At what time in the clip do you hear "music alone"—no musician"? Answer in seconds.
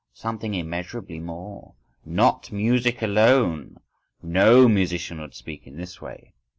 2.51-5.21